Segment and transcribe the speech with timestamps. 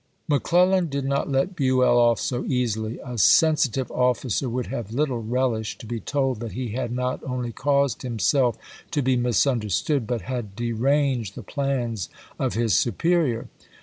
[0.27, 2.97] McClellan did not let Buell off so easily.
[3.05, 7.23] A sensi tive officer would have little relished to be told that he had not
[7.23, 8.57] only caused himself
[8.89, 12.09] to be misunder stood, but had deranged the plans
[12.39, 13.47] of his superior.